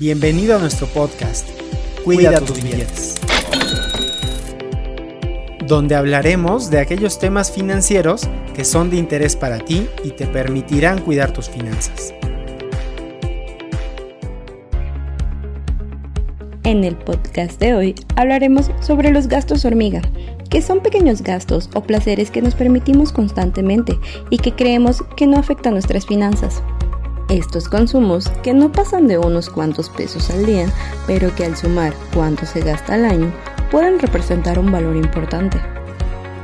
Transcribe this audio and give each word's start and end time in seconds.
Bienvenido 0.00 0.56
a 0.56 0.58
nuestro 0.58 0.86
podcast, 0.86 1.46
Cuida, 2.04 2.40
tus 2.40 2.62
billetes, 2.62 3.20
donde 5.66 5.94
hablaremos 5.94 6.70
de 6.70 6.78
aquellos 6.78 7.18
temas 7.18 7.52
financieros 7.52 8.22
que 8.54 8.64
son 8.64 8.88
de 8.88 8.96
interés 8.96 9.36
para 9.36 9.58
ti 9.58 9.88
y 10.02 10.12
te 10.12 10.26
permitirán 10.26 11.02
cuidar 11.02 11.34
tus 11.34 11.50
finanzas. 11.50 12.14
En 16.64 16.82
el 16.84 16.96
podcast 16.96 17.60
de 17.60 17.74
hoy 17.74 17.94
hablaremos 18.16 18.70
sobre 18.80 19.10
los 19.10 19.28
gastos 19.28 19.66
hormiga, 19.66 20.00
que 20.48 20.62
son 20.62 20.80
pequeños 20.80 21.20
gastos 21.20 21.68
o 21.74 21.82
placeres 21.82 22.30
que 22.30 22.40
nos 22.40 22.54
permitimos 22.54 23.12
constantemente 23.12 23.98
y 24.30 24.38
que 24.38 24.52
creemos 24.52 25.04
que 25.18 25.26
no 25.26 25.36
afectan 25.36 25.74
nuestras 25.74 26.06
finanzas. 26.06 26.62
Estos 27.30 27.68
consumos, 27.68 28.28
que 28.42 28.52
no 28.52 28.72
pasan 28.72 29.06
de 29.06 29.16
unos 29.16 29.50
cuantos 29.50 29.88
pesos 29.88 30.30
al 30.30 30.44
día, 30.44 30.66
pero 31.06 31.32
que 31.36 31.44
al 31.44 31.56
sumar 31.56 31.94
cuánto 32.12 32.44
se 32.44 32.60
gasta 32.60 32.94
al 32.94 33.04
año, 33.04 33.32
pueden 33.70 34.00
representar 34.00 34.58
un 34.58 34.72
valor 34.72 34.96
importante. 34.96 35.60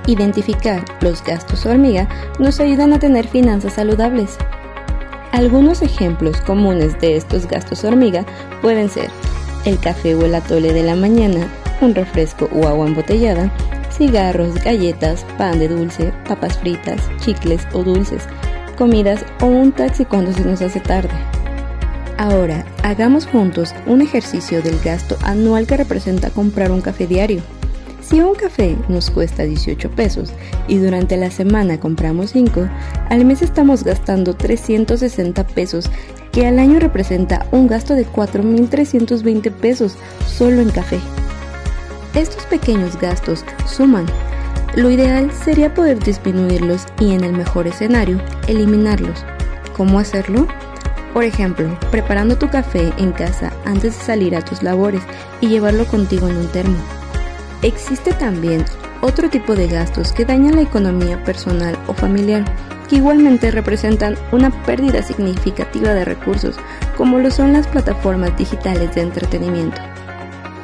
Identificar 0.07 0.85
los 1.01 1.25
gastos 1.25 1.67
hormiga 1.67 2.09
nos 2.39 2.61
ayudan 2.61 2.93
a 2.93 3.01
tener 3.01 3.27
finanzas 3.27 3.73
saludables. 3.73 4.39
Algunos 5.33 5.83
ejemplos 5.83 6.41
comunes 6.43 7.01
de 7.01 7.17
estos 7.17 7.49
gastos 7.49 7.83
hormiga 7.83 8.25
pueden 8.63 8.89
ser 8.89 9.11
el 9.65 9.81
café 9.81 10.15
o 10.15 10.25
el 10.25 10.37
atole 10.37 10.73
de 10.73 10.85
la 10.85 10.95
mañana, 10.95 11.49
un 11.81 11.97
refresco 11.97 12.49
o 12.55 12.69
agua 12.69 12.87
embotellada, 12.87 13.53
cigarros, 13.91 14.55
galletas, 14.63 15.27
pan 15.37 15.59
de 15.59 15.67
dulce, 15.67 16.13
papas 16.29 16.57
fritas, 16.59 17.01
chicles 17.25 17.67
o 17.73 17.83
dulces, 17.83 18.23
comidas 18.77 19.25
o 19.41 19.47
un 19.47 19.73
taxi 19.73 20.05
cuando 20.05 20.33
se 20.33 20.45
nos 20.45 20.63
hace 20.63 20.81
tarde. 20.81 21.15
Ahora, 22.19 22.65
hagamos 22.83 23.27
juntos 23.27 23.75
un 23.87 24.01
ejercicio 24.01 24.63
del 24.63 24.79
gasto 24.81 25.17
anual 25.23 25.67
que 25.67 25.77
representa 25.77 26.31
comprar 26.31 26.71
un 26.71 26.81
café 26.81 27.07
diario. 27.07 27.43
Si 28.01 28.21
un 28.21 28.35
café 28.37 28.77
nos 28.89 29.11
cuesta 29.11 29.43
18 29.43 29.91
pesos 29.91 30.33
y 30.69 30.79
durante 30.79 31.17
la 31.17 31.31
semana 31.31 31.81
compramos 31.81 32.31
5, 32.31 32.69
al 33.11 33.25
mes 33.25 33.43
estamos 33.43 33.83
gastando 33.83 34.35
360 34.35 35.45
pesos, 35.49 35.91
que 36.31 36.47
al 36.47 36.59
año 36.59 36.79
representa 36.79 37.47
un 37.51 37.67
gasto 37.67 37.95
de 37.95 38.07
4.320 38.07 39.51
pesos 39.51 39.97
solo 40.27 40.63
en 40.63 40.71
café. 40.71 41.01
Estos 42.15 42.45
pequeños 42.47 42.99
gastos 42.99 43.45
suman 43.67 44.07
lo 44.77 44.91
ideal 44.91 45.33
sería 45.33 45.73
poder 45.73 45.99
disminuirlos 45.99 46.85
y 47.01 47.15
en 47.15 47.25
el 47.25 47.33
mejor 47.33 47.67
escenario, 47.67 48.21
eliminarlos. 48.47 49.25
¿Cómo 49.75 49.99
hacerlo? 49.99 50.47
Por 51.15 51.25
ejemplo, 51.25 51.79
preparando 51.91 52.37
tu 52.37 52.51
café 52.51 52.93
en 52.99 53.13
casa 53.13 53.55
antes 53.65 53.99
de 53.99 54.05
salir 54.05 54.37
a 54.37 54.43
tus 54.43 54.63
labores 54.63 55.01
y 55.41 55.49
llevarlo 55.49 55.87
contigo 55.87 56.29
en 56.29 56.37
un 56.37 56.49
termo. 56.49 56.77
Existe 57.63 58.13
también 58.13 58.67
otro 59.01 59.31
tipo 59.31 59.55
de 59.55 59.67
gastos 59.67 60.13
que 60.13 60.27
dañan 60.27 60.57
la 60.57 60.63
economía 60.63 61.25
personal 61.25 61.77
o 61.87 61.95
familiar, 61.95 62.45
que 62.91 62.97
igualmente 62.97 63.51
representan 63.51 64.17
una 64.31 64.51
pérdida 64.65 65.03
significativa 65.03 65.95
de 65.95 66.05
recursos, 66.05 66.57
como 66.99 67.19
lo 67.19 67.31
son 67.31 67.55
las 67.55 67.67
plataformas 67.67 68.37
digitales 68.37 68.95
de 68.95 69.01
entretenimiento. 69.01 69.81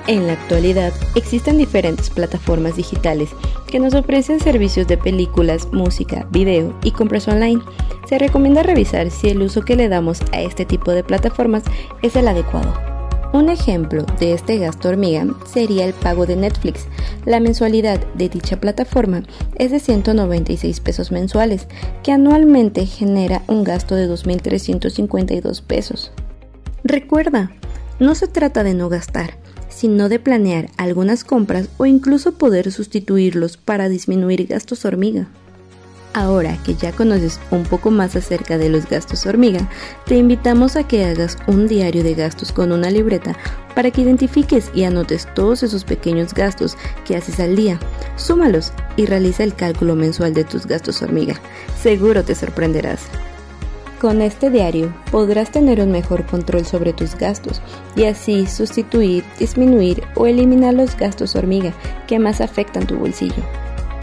En 0.09 0.27
la 0.27 0.33
actualidad 0.33 0.93
existen 1.15 1.59
diferentes 1.59 2.11
plataformas 2.11 2.77
digitales 2.77 3.31
que 3.69 3.79
nos 3.79 3.95
ofrecen 3.95 4.41
servicios 4.41 4.89
de 4.89 4.99
películas, 4.99 5.69
música, 5.73 6.27
video 6.31 6.77
y 6.83 6.91
compras 6.91 7.29
online. 7.29 7.63
Se 8.09 8.19
recomienda 8.19 8.65
revisar 8.65 9.11
si 9.11 9.29
el 9.29 9.43
uso 9.43 9.63
que 9.63 9.77
le 9.77 9.89
damos 9.89 10.21
a 10.33 10.41
este 10.41 10.65
tipo 10.65 10.91
de 10.91 11.05
plataformas 11.05 11.63
es 12.03 12.17
el 12.17 12.27
adecuado. 12.27 12.75
Un 13.33 13.49
ejemplo 13.49 14.05
de 14.19 14.35
este 14.35 14.59
gasto 14.59 14.89
hormiga 14.89 15.25
sería 15.51 15.87
el 15.87 15.95
pago 15.95 16.27
de 16.27 16.37
Netflix. 16.37 16.87
La 17.25 17.41
mensualidad 17.41 18.05
de 18.15 18.29
dicha 18.29 18.61
plataforma 18.61 19.23
es 19.55 19.71
de 19.71 19.79
196 19.79 20.81
pesos 20.81 21.13
mensuales, 21.13 21.69
que 22.03 22.13
anualmente 22.13 22.85
genera 22.87 23.43
un 23.47 23.65
gasto 23.65 23.95
de 23.95 24.07
2.352 24.07 25.63
pesos. 25.63 26.13
Recuerda, 26.85 27.53
no 28.01 28.15
se 28.15 28.27
trata 28.27 28.65
de 28.65 28.75
no 28.75 28.91
gastar, 28.91 29.39
sino 29.83 30.09
de 30.09 30.21
planear 30.21 30.71
algunas 30.77 31.25
compras 31.25 31.69
o 31.77 31.87
incluso 31.87 32.35
poder 32.39 32.71
sustituirlos 32.71 33.57
para 33.57 33.89
disminuir 33.89 34.47
gastos 34.47 34.85
hormiga. 34.85 35.27
Ahora 36.15 36.57
que 36.63 36.77
ya 36.77 36.93
conoces 36.93 37.41
un 37.51 37.65
poco 37.65 37.91
más 37.91 38.15
acerca 38.15 38.59
de 38.59 38.69
los 38.69 38.89
gastos 38.89 39.27
hormiga, 39.27 39.69
te 40.07 40.17
invitamos 40.17 40.77
a 40.77 40.87
que 40.87 41.05
hagas 41.05 41.37
un 41.49 41.67
diario 41.67 42.05
de 42.05 42.15
gastos 42.15 42.53
con 42.53 42.71
una 42.71 42.93
libreta 42.93 43.37
para 43.75 43.91
que 43.91 44.03
identifiques 44.03 44.71
y 44.73 44.85
anotes 44.85 45.27
todos 45.35 45.65
esos 45.65 45.83
pequeños 45.83 46.33
gastos 46.33 46.77
que 47.05 47.17
haces 47.17 47.41
al 47.41 47.57
día. 47.57 47.81
Súmalos 48.15 48.73
y 48.97 49.07
realiza 49.07 49.43
el 49.43 49.57
cálculo 49.57 49.97
mensual 49.97 50.33
de 50.33 50.45
tus 50.45 50.65
gastos 50.65 51.03
hormiga. 51.03 51.35
Seguro 51.83 52.23
te 52.23 52.37
sorprenderás. 52.37 53.01
Con 54.03 54.21
este 54.21 54.51
diario 54.51 54.93
podrás 55.13 55.53
tener 55.53 55.81
un 55.81 55.93
mejor 55.93 56.27
control 56.27 56.67
sobre 56.67 56.93
tus 56.93 57.15
gastos 57.15 57.63
y 57.95 58.07
así 58.07 58.49
sustituir, 58.49 59.23
disminuir 59.39 60.03
o 60.17 60.27
eliminar 60.27 60.75
los 60.75 60.97
gastos 60.97 61.37
hormiga 61.37 61.73
que 62.09 62.19
más 62.19 62.41
afectan 62.41 62.85
tu 62.85 62.97
bolsillo. 62.97 63.45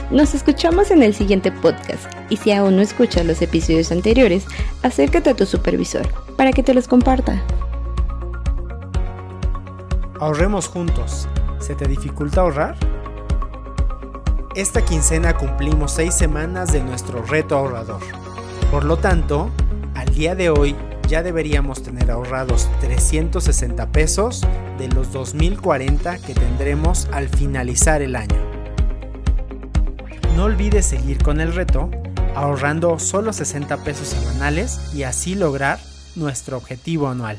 Nos 0.10 0.34
escuchamos 0.34 0.90
en 0.92 1.04
el 1.04 1.14
siguiente 1.14 1.52
podcast 1.52 2.10
y 2.30 2.38
si 2.38 2.54
aún 2.54 2.78
no 2.78 2.82
escuchas 2.82 3.26
los 3.26 3.42
episodios 3.42 3.92
anteriores, 3.92 4.46
acércate 4.84 5.32
a 5.32 5.36
tu 5.36 5.46
supervisor 5.46 6.08
para 6.38 6.54
que 6.54 6.64
te 6.64 6.74
los 6.74 6.88
comparta. 6.88 7.44
Ahorremos 10.18 10.70
juntos. 10.70 11.28
¿Se 11.60 11.76
te 11.76 11.90
dificulta 11.90 12.40
ahorrar? 12.40 12.78
Esta 14.56 14.82
quincena 14.82 15.36
cumplimos 15.36 15.92
seis 15.92 16.14
semanas 16.14 16.72
de 16.72 16.82
nuestro 16.84 17.22
reto 17.22 17.58
ahorrador. 17.58 18.00
Por 18.72 18.86
lo 18.86 18.96
tanto, 18.96 19.50
al 20.00 20.16
día 20.16 20.34
de 20.34 20.50
hoy 20.50 20.76
ya 21.10 21.24
deberíamos 21.24 21.84
tener 21.84 22.10
ahorrados 22.10 22.70
360 22.80 23.92
pesos 23.92 24.48
de 24.78 24.88
los 24.88 25.12
2040 25.12 26.20
que 26.20 26.34
tendremos 26.34 27.10
al 27.12 27.28
finalizar 27.28 28.02
el 28.02 28.16
año. 28.16 28.38
No 30.38 30.46
olvides 30.46 30.86
seguir 30.86 31.22
con 31.22 31.42
el 31.42 31.54
reto 31.54 31.92
ahorrando 32.34 32.98
solo 32.98 33.34
60 33.34 33.84
pesos 33.84 34.08
semanales 34.08 34.80
y 34.94 35.04
así 35.04 35.36
lograr 35.36 35.80
nuestro 36.16 36.56
objetivo 36.56 37.10
anual. 37.10 37.38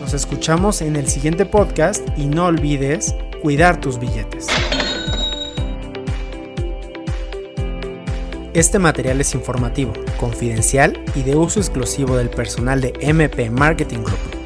Nos 0.00 0.14
escuchamos 0.14 0.82
en 0.82 0.94
el 0.94 1.08
siguiente 1.08 1.46
podcast 1.46 2.06
y 2.16 2.26
no 2.26 2.46
olvides 2.46 3.12
cuidar 3.42 3.80
tus 3.80 3.98
billetes. 3.98 4.46
Este 8.58 8.80
material 8.80 9.20
es 9.20 9.36
informativo, 9.36 9.92
confidencial 10.18 11.00
y 11.14 11.22
de 11.22 11.36
uso 11.36 11.60
exclusivo 11.60 12.16
del 12.16 12.28
personal 12.28 12.80
de 12.80 12.92
MP 13.00 13.50
Marketing 13.50 13.98
Group. 13.98 14.37